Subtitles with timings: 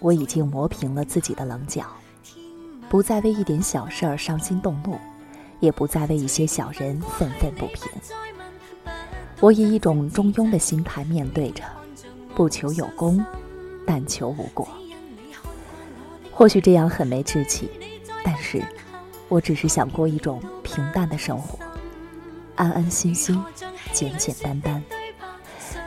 [0.00, 1.84] 我已经磨平了自己的棱角，
[2.88, 4.98] 不再为一点小事儿伤心动怒，
[5.60, 7.88] 也不再为一些小人愤愤不平。
[9.40, 11.64] 我以一种中庸的心态面对着，
[12.34, 13.24] 不求有功，
[13.86, 14.66] 但求无过。
[16.30, 17.68] 或许这样很没志气，
[18.24, 18.62] 但是
[19.28, 21.58] 我只是想过一种平淡的生活，
[22.56, 23.40] 安安心心，
[23.92, 24.82] 简简单单，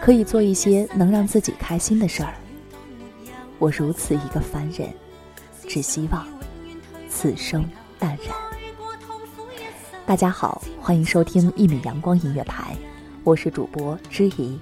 [0.02, 2.34] 可以做一些能让自己开心的事儿。
[3.60, 4.88] 我如此一个凡人，
[5.68, 6.26] 只希望
[7.10, 8.36] 此生淡然。
[10.06, 12.76] 大家好，欢迎收听一米阳光音乐台，
[13.24, 14.60] 我是主播知怡。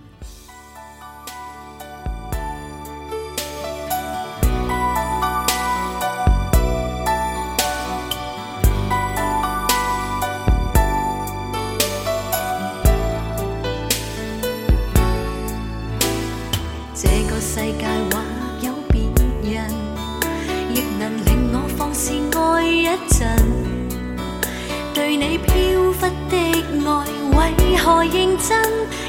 [28.47, 28.55] 真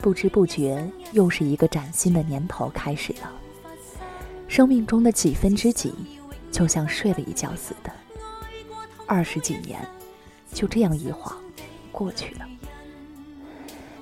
[0.02, 3.32] 不知不觉，又是一个崭新的年头开始了。
[4.50, 5.94] 生命中的几分之几，
[6.52, 7.90] 就像睡了一觉似的，
[9.08, 9.80] 二十几年，
[10.52, 11.38] 就这样一晃
[11.94, 12.42] 过去了。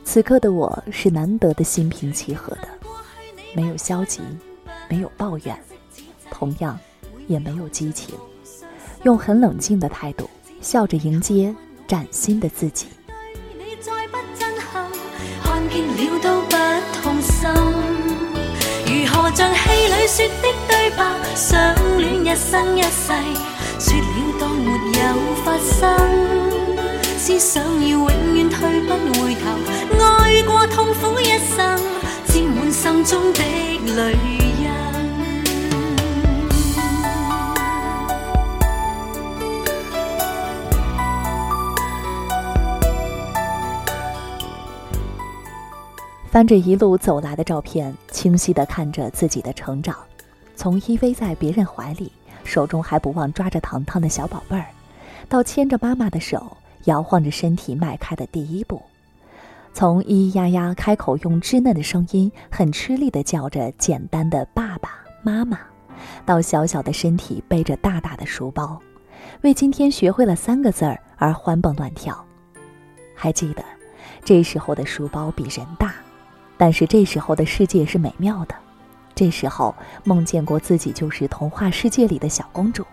[0.05, 2.67] 此刻的我是难得的心平气和的，
[3.55, 4.19] 没有消极，
[4.89, 5.57] 没有抱怨，
[6.29, 6.77] 同样
[7.27, 8.13] 也没有激情，
[9.03, 10.29] 用很冷静的态度
[10.61, 11.53] 笑着迎接
[11.87, 12.87] 崭新的自己。
[18.85, 23.13] 如何像戏里说的对白，相恋一生一世，
[23.79, 28.32] 说了当没有发生，思想要永。
[28.87, 31.77] 回头，爱过痛苦一生，
[32.27, 33.43] 心中的
[33.95, 34.15] 泪。
[46.29, 49.95] 翻着一路走来的照片，清晰的看着自己的成长，
[50.55, 52.11] 从依偎在别人怀里，
[52.43, 54.65] 手中还不忘抓着糖糖的小宝贝儿，
[55.29, 56.57] 到牵着妈妈的手。
[56.85, 58.81] 摇晃着身体迈开的第一步，
[59.73, 64.89] 从咿咿呀呀开口用稚嫩的声音很吃力地叫着简单的“爸爸
[65.21, 65.57] 妈妈”，
[66.25, 68.79] 到小小的身体背着大大的书包，
[69.41, 72.23] 为今天学会了三个字儿而欢蹦乱跳。
[73.15, 73.63] 还记得，
[74.25, 75.93] 这时候的书包比人大，
[76.57, 78.55] 但是这时候的世界是美妙的。
[79.15, 82.83] 这时候梦见过自己就是童话世界里的小公主，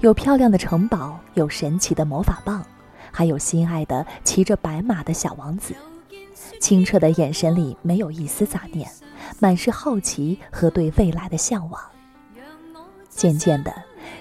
[0.00, 2.64] 有漂亮的城堡，有神奇的魔法棒。
[3.12, 5.74] 还有心爱的骑着白马的小王子，
[6.60, 8.88] 清澈的眼神里没有一丝杂念，
[9.38, 11.80] 满是好奇和对未来的向往。
[13.08, 13.72] 渐渐的，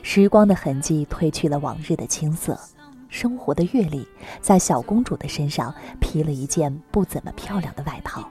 [0.02, 2.60] 时光的痕迹褪去了往日的青涩，
[3.08, 4.06] 生活的阅历
[4.42, 8.28] 在小公主的身上披了一件不怎么漂亮的外套，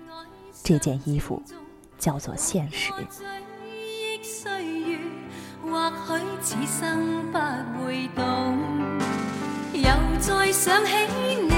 [0.62, 1.40] 这件衣服，
[1.99, 2.93] 叫做现实。
[5.70, 7.38] 或许此生不
[7.84, 8.68] 会懂。
[10.20, 10.91] 再想起
[11.43, 11.50] 你，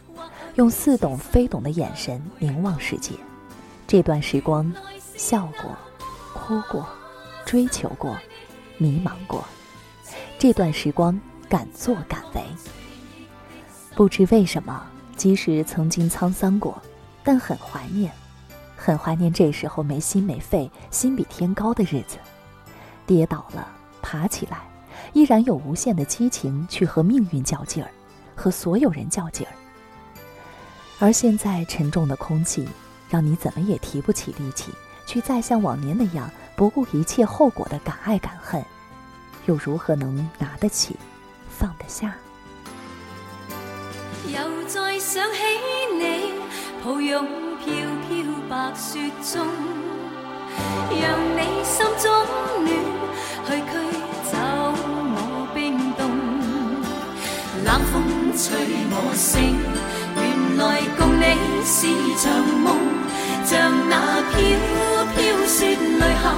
[0.55, 3.13] 用似懂非懂的眼神凝望世界，
[3.87, 4.71] 这段时光，
[5.15, 5.71] 笑过，
[6.33, 6.85] 哭过，
[7.45, 8.17] 追求过，
[8.77, 9.43] 迷茫过。
[10.37, 12.41] 这段时光敢作敢为。
[13.95, 16.81] 不知为什么，即使曾经沧桑过，
[17.23, 18.11] 但很怀念，
[18.75, 22.17] 很怀念这时候没心没肺、心比天高的日子。
[23.07, 23.67] 跌倒了，
[24.01, 24.57] 爬起来，
[25.13, 27.89] 依然有无限的激情去和命运较劲儿，
[28.35, 29.55] 和所有人较劲儿。
[31.01, 32.63] 而现在沉重的空气，
[33.09, 34.71] 让你怎么也提不起力气
[35.07, 38.63] 去再像往年那样不顾一切后果的敢爱敢恨，
[39.47, 40.95] 又如何能拿得起，
[41.49, 42.13] 放得下？
[44.27, 45.39] 又再想起
[45.97, 46.33] 你，
[46.85, 47.25] 抱拥
[47.57, 47.65] 飘
[48.07, 48.99] 飘白雪
[49.33, 49.47] 中，
[50.91, 52.13] 让你心中
[52.61, 52.77] 暖，
[53.47, 53.97] 去驱
[54.29, 54.37] 走
[55.13, 56.07] 我冰冻。
[57.65, 58.53] 冷风吹
[58.91, 59.90] 我醒。
[60.57, 62.75] 来共你是场梦，
[63.45, 64.39] 像那飘
[65.15, 66.33] 飘雪泪下，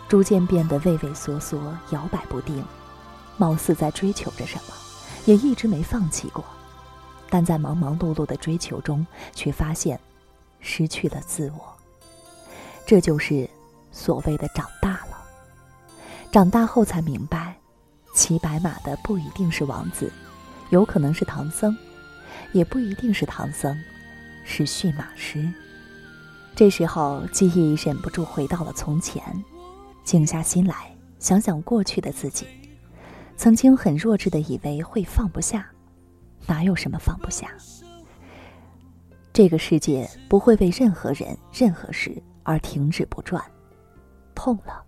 [0.09, 1.61] 逐渐变得畏畏缩缩、
[1.91, 2.65] 摇摆不定，
[3.37, 4.73] 貌似在追求着什么，
[5.25, 6.43] 也一直没放弃过。
[7.29, 9.99] 但在忙忙碌碌的追求中，却发现
[10.61, 11.61] 失去了自我。
[12.87, 13.47] 这就是
[13.91, 15.21] 所谓的长大了。
[16.31, 17.55] 长大后才明白，
[18.15, 20.11] 骑白马的不一定是王子，
[20.71, 21.77] 有可能是唐僧，
[22.51, 23.77] 也不一定是唐僧，
[24.43, 25.47] 是驯马师。
[26.55, 29.21] 这时候，记忆忍不住回到了从前。
[30.09, 30.73] 静下心来，
[31.19, 32.47] 想想过去的自己，
[33.37, 35.63] 曾经很弱智的以为会放不下，
[36.47, 37.47] 哪有什么放不下？
[39.31, 43.39] 这个世界不会为任何人、任何事而停止不转。
[44.33, 44.83] 痛了，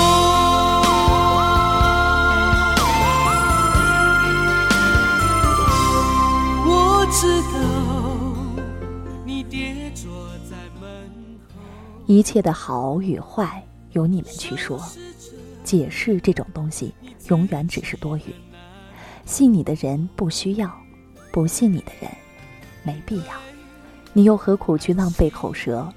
[6.67, 8.67] 我知道
[9.27, 10.11] 你跌坐
[10.51, 11.11] 在门
[11.49, 11.61] 口，
[12.07, 14.83] 一切的好与坏，由你们去说。
[15.71, 16.93] 解释这种东西，
[17.29, 18.23] 永远只是多余。
[19.25, 20.69] 信你的人不需要，
[21.31, 22.11] 不信你的人，
[22.83, 23.25] 没必要。
[24.13, 25.89] 你又何苦去浪费口舌？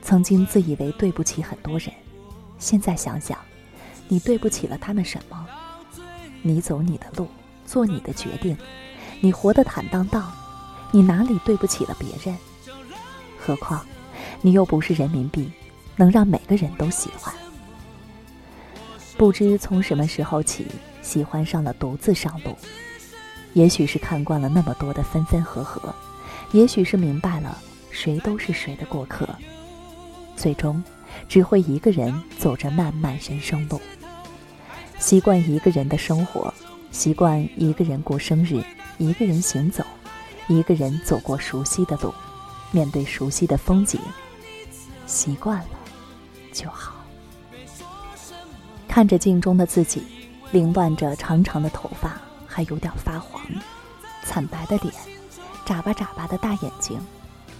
[0.00, 1.90] 曾经自以为对不起很多人，
[2.56, 3.36] 现在想想，
[4.06, 5.44] 你对不起了他们什么？
[6.40, 7.26] 你走你的路，
[7.66, 8.56] 做你的决定，
[9.20, 10.32] 你活得坦荡荡，
[10.92, 12.38] 你哪里对不起了别人？
[13.36, 13.84] 何况，
[14.40, 15.50] 你又不是人民币，
[15.96, 17.34] 能让每个人都喜欢。
[19.20, 20.64] 不知从什么时候起，
[21.02, 22.56] 喜欢上了独自上路。
[23.52, 25.94] 也许是看惯了那么多的分分合合，
[26.52, 27.58] 也许是明白了
[27.90, 29.28] 谁都是谁的过客，
[30.36, 30.82] 最终
[31.28, 33.78] 只会一个人走着漫漫人生路。
[34.98, 36.52] 习惯一个人的生活，
[36.90, 38.64] 习惯一个人过生日，
[38.96, 39.84] 一个人行走，
[40.48, 42.10] 一个人走过熟悉的路，
[42.72, 44.00] 面对熟悉的风景，
[45.04, 45.68] 习惯了
[46.54, 46.99] 就好。
[48.90, 50.02] 看着镜中的自己，
[50.50, 53.40] 凌乱着长长的头发，还有点发黄，
[54.24, 54.92] 惨白的脸，
[55.64, 56.98] 眨巴眨巴的大眼睛，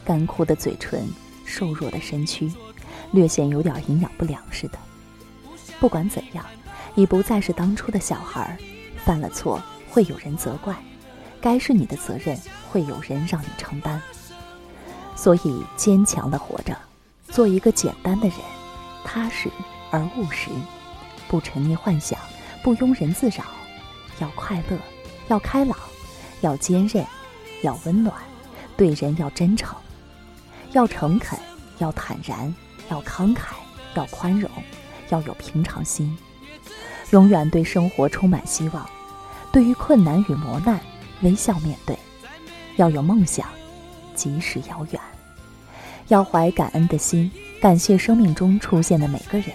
[0.05, 1.07] 干枯的嘴唇，
[1.45, 2.51] 瘦弱的身躯，
[3.13, 4.79] 略显有点营养不良似的。
[5.79, 6.45] 不管怎样，
[6.97, 8.59] 已不再是当初的小孩，
[9.05, 10.75] 犯了错会有人责怪，
[11.41, 12.37] 该是你的责任
[12.69, 14.03] 会有人让你承担。
[15.15, 16.77] 所以坚强地活着，
[17.29, 18.37] 做一个简单的人，
[19.05, 19.49] 踏实
[19.93, 20.51] 而务实。
[21.31, 22.19] 不沉溺幻想，
[22.61, 23.45] 不庸人自扰，
[24.19, 24.77] 要快乐，
[25.29, 25.79] 要开朗，
[26.41, 27.07] 要坚韧，
[27.63, 28.13] 要温暖，
[28.77, 29.73] 对人要真诚，
[30.73, 31.39] 要诚恳，
[31.79, 32.53] 要坦然，
[32.91, 33.39] 要慷慨，
[33.95, 34.51] 要宽容，
[35.11, 36.19] 要有平常心，
[37.11, 38.85] 永远对生活充满希望。
[39.53, 40.81] 对于困难与磨难，
[41.23, 41.97] 微笑面对。
[42.75, 43.47] 要有梦想，
[44.17, 45.01] 即使遥远。
[46.09, 49.55] 要怀感恩的心，感谢生命中出现的每个人。